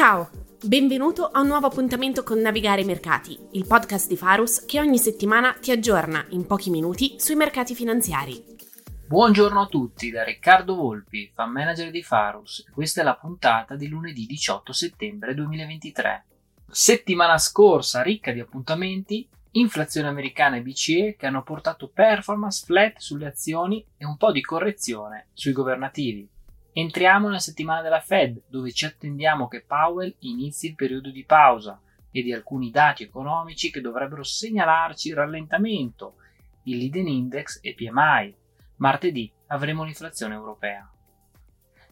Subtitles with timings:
[0.00, 0.30] Ciao,
[0.64, 4.96] benvenuto a un nuovo appuntamento con Navigare i Mercati, il podcast di Farus che ogni
[4.96, 8.42] settimana ti aggiorna in pochi minuti sui mercati finanziari.
[9.06, 13.88] Buongiorno a tutti da Riccardo Volpi, fan manager di Farus questa è la puntata di
[13.88, 16.24] lunedì 18 settembre 2023.
[16.66, 23.26] Settimana scorsa ricca di appuntamenti, inflazione americana e BCE che hanno portato performance flat sulle
[23.26, 26.26] azioni e un po' di correzione sui governativi.
[26.72, 31.80] Entriamo nella settimana della Fed, dove ci attendiamo che Powell inizi il periodo di pausa
[32.12, 36.16] e di alcuni dati economici che dovrebbero segnalarci il rallentamento,
[36.64, 38.36] il leading index e PMI.
[38.76, 40.88] Martedì avremo l'inflazione europea.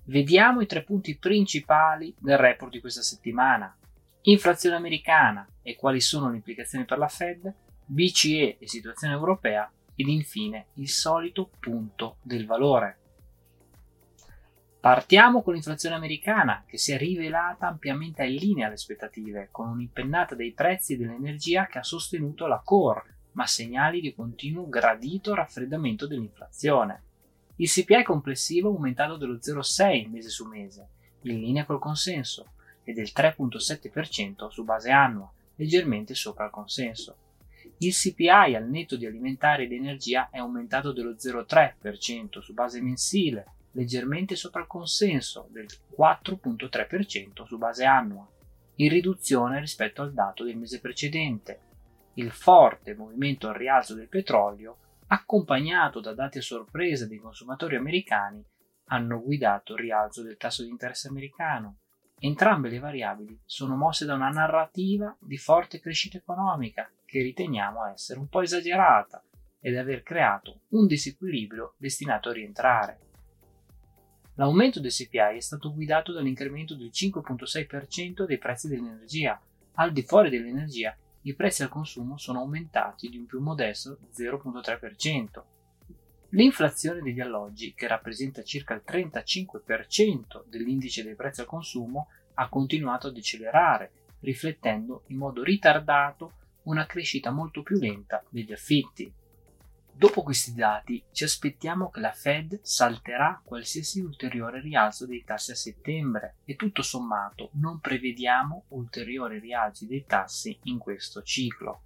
[0.04, 3.76] Vediamo i tre punti principali del report di questa settimana.
[4.22, 7.52] Inflazione americana e quali sono le implicazioni per la Fed,
[7.84, 13.07] BCE e situazione europea ed infine il solito punto del valore.
[14.80, 20.36] Partiamo con l'inflazione americana, che si è rivelata ampiamente in linea alle aspettative, con un'impennata
[20.36, 27.02] dei prezzi dell'energia che ha sostenuto la core, ma segnali di continuo gradito raffreddamento dell'inflazione.
[27.56, 30.88] Il CPI complessivo è aumentato dello 0,6 mese su mese,
[31.22, 32.52] in linea col consenso,
[32.84, 37.16] e del 3,7% su base annua, leggermente sopra il consenso.
[37.78, 43.54] Il CPI al netto di alimentari ed energia è aumentato dello 0,3% su base mensile,
[43.78, 48.28] leggermente sopra il consenso del 4,3% su base annua,
[48.76, 51.60] in riduzione rispetto al dato del mese precedente.
[52.14, 58.44] Il forte movimento al rialzo del petrolio, accompagnato da dati a sorpresa dei consumatori americani,
[58.86, 61.78] hanno guidato il rialzo del tasso di interesse americano.
[62.18, 68.18] Entrambe le variabili sono mosse da una narrativa di forte crescita economica che riteniamo essere
[68.18, 69.22] un po' esagerata
[69.60, 73.07] ed aver creato un disequilibrio destinato a rientrare.
[74.38, 79.40] L'aumento del CPI è stato guidato dall'incremento del 5,6% dei prezzi dell'energia.
[79.74, 85.42] Al di fuori dell'energia, i prezzi al consumo sono aumentati di un più modesto 0,3%.
[86.30, 93.08] L'inflazione degli alloggi, che rappresenta circa il 35% dell'indice dei prezzi al consumo, ha continuato
[93.08, 96.34] a decelerare, riflettendo in modo ritardato
[96.64, 99.12] una crescita molto più lenta degli affitti.
[99.98, 105.56] Dopo questi dati ci aspettiamo che la Fed salterà qualsiasi ulteriore rialzo dei tassi a
[105.56, 111.82] settembre e tutto sommato non prevediamo ulteriori rialzi dei tassi in questo ciclo.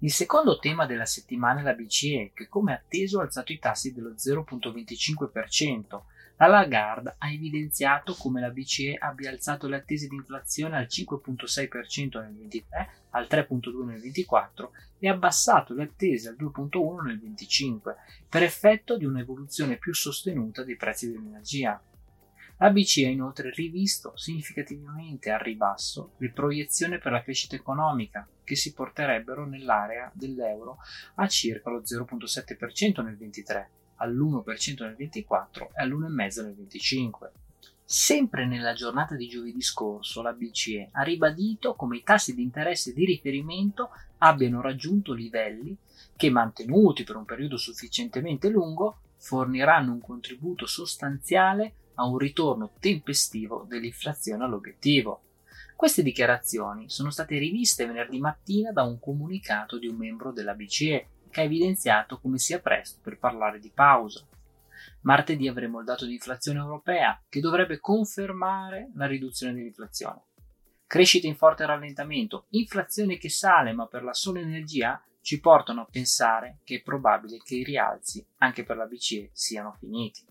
[0.00, 3.94] Il secondo tema della settimana è la BCE che come atteso ha alzato i tassi
[3.94, 6.02] dello 0,25%.
[6.42, 12.18] La Lagarde ha evidenziato come la BCE abbia alzato le attese di inflazione al 5,6%
[12.18, 17.94] nel 2023, al 3,2% nel 2024 e abbassato le attese al 2,1 nel 2025
[18.28, 21.80] per effetto di un'evoluzione più sostenuta dei prezzi dell'energia.
[22.56, 28.56] La BCE ha inoltre rivisto significativamente al ribasso le proiezioni per la crescita economica, che
[28.56, 30.78] si porterebbero nell'area dell'euro
[31.14, 33.70] a circa lo 0,7% nel 2023,
[34.02, 37.32] all'1% nel 2024 e all'1,5% nel 2025.
[37.84, 42.92] Sempre nella giornata di giovedì scorso la BCE ha ribadito come i tassi di interesse
[42.92, 45.76] di riferimento abbiano raggiunto livelli
[46.16, 53.66] che, mantenuti per un periodo sufficientemente lungo, forniranno un contributo sostanziale a un ritorno tempestivo
[53.68, 55.24] dell'inflazione all'obiettivo.
[55.76, 61.08] Queste dichiarazioni sono state riviste venerdì mattina da un comunicato di un membro della BCE
[61.32, 64.24] che ha evidenziato come sia presto per parlare di pausa.
[65.00, 70.20] Martedì avremo il dato di inflazione europea che dovrebbe confermare la riduzione dell'inflazione.
[70.86, 75.88] Crescita in forte rallentamento, inflazione che sale ma per la sola energia ci portano a
[75.90, 80.24] pensare che è probabile che i rialzi anche per la BCE siano finiti.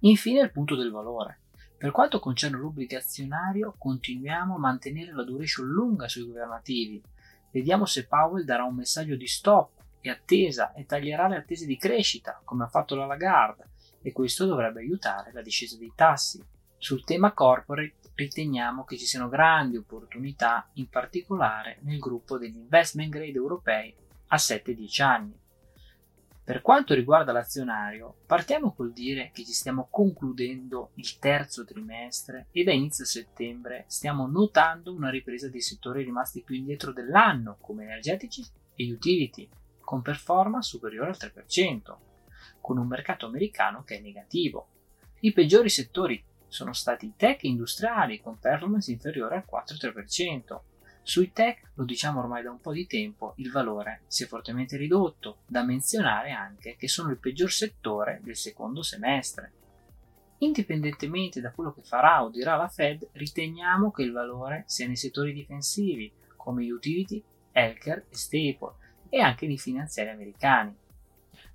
[0.00, 1.40] Infine il punto del valore.
[1.76, 7.02] Per quanto concerne l'obbligazionario, continuiamo a mantenere la duration lunga sui governativi.
[7.50, 11.76] Vediamo se Powell darà un messaggio di stop e attesa e taglierà le attese di
[11.76, 13.68] crescita, come ha fatto la Lagarde,
[14.02, 16.42] e questo dovrebbe aiutare la discesa dei tassi.
[16.76, 23.10] Sul tema corporate riteniamo che ci siano grandi opportunità, in particolare nel gruppo degli investment
[23.10, 23.94] grade europei
[24.28, 25.38] a 7-10 anni.
[26.42, 32.64] Per quanto riguarda l'azionario, partiamo col dire che ci stiamo concludendo il terzo trimestre e
[32.64, 38.44] da inizio settembre stiamo notando una ripresa dei settori rimasti più indietro dell'anno, come energetici
[38.74, 39.48] e utility,
[39.90, 41.96] con performance superiore al 3%
[42.60, 44.68] con un mercato americano che è negativo.
[45.22, 50.60] I peggiori settori sono stati i tech industriali con performance inferiore al 4-3%.
[51.02, 54.76] Sui tech, lo diciamo ormai da un po' di tempo, il valore si è fortemente
[54.76, 59.52] ridotto, da menzionare anche che sono il peggior settore del secondo semestre.
[60.38, 64.94] Indipendentemente da quello che farà o dirà la Fed, riteniamo che il valore sia nei
[64.94, 67.20] settori difensivi come utility,
[67.50, 68.78] healthcare e staple
[69.10, 70.74] e anche nei finanziari americani.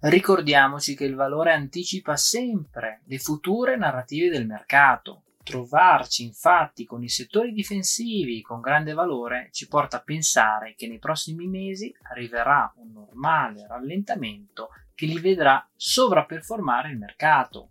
[0.01, 5.23] Ricordiamoci che il valore anticipa sempre le future narrative del mercato.
[5.41, 10.99] Trovarci infatti con i settori difensivi con grande valore ci porta a pensare che nei
[10.99, 17.69] prossimi mesi arriverà un normale rallentamento che li vedrà sovraperformare il mercato.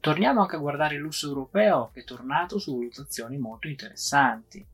[0.00, 4.64] Torniamo anche a guardare il lusso europeo che è tornato su valutazioni molto interessanti.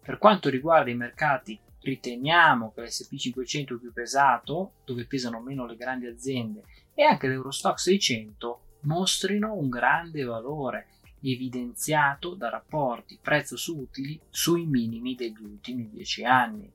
[0.00, 5.76] Per quanto riguarda i mercati, riteniamo che l'SP 500 più pesato, dove pesano meno le
[5.76, 10.88] grandi aziende, e anche l'Eurostock 600 mostrino un grande valore
[11.22, 16.72] evidenziato da rapporti prezzo su utili sui minimi degli ultimi 10 anni.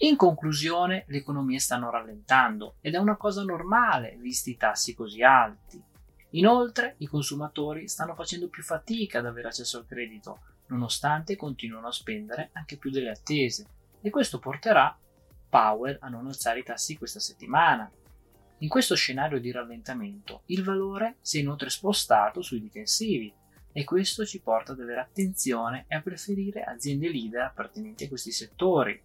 [0.00, 5.22] In conclusione, le economie stanno rallentando ed è una cosa normale visti i tassi così
[5.22, 5.82] alti.
[6.30, 11.92] Inoltre, i consumatori stanno facendo più fatica ad avere accesso al credito, nonostante continuano a
[11.92, 13.66] spendere anche più delle attese,
[14.00, 14.98] e questo porterà
[15.48, 17.90] Powell a non alzare i tassi questa settimana.
[18.58, 23.32] In questo scenario di rallentamento, il valore si è inoltre spostato sui difensivi,
[23.72, 28.32] e questo ci porta ad avere attenzione e a preferire aziende leader appartenenti a questi
[28.32, 28.98] settori.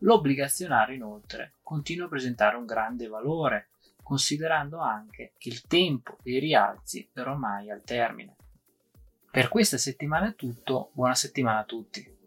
[0.00, 3.70] L'obbligazionario inoltre continua a presentare un grande valore,
[4.02, 8.36] considerando anche che il tempo dei rialzi è ormai al termine.
[9.30, 12.17] Per questa settimana è tutto, buona settimana a tutti.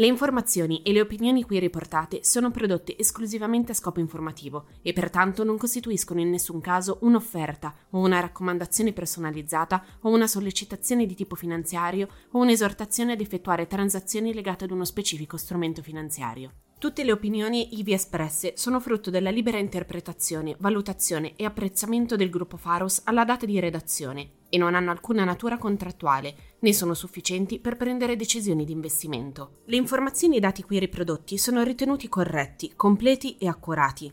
[0.00, 5.44] Le informazioni e le opinioni qui riportate sono prodotte esclusivamente a scopo informativo e pertanto
[5.44, 11.34] non costituiscono in nessun caso un'offerta o una raccomandazione personalizzata o una sollecitazione di tipo
[11.34, 16.52] finanziario o un'esortazione ad effettuare transazioni legate ad uno specifico strumento finanziario.
[16.78, 22.56] Tutte le opinioni ivi espresse sono frutto della libera interpretazione, valutazione e apprezzamento del gruppo
[22.56, 27.76] Faros alla data di redazione e non hanno alcuna natura contrattuale, né sono sufficienti per
[27.76, 29.60] prendere decisioni di investimento.
[29.64, 34.12] Le informazioni e i dati qui riprodotti sono ritenuti corretti, completi e accurati.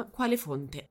[0.05, 0.89] quale fonte.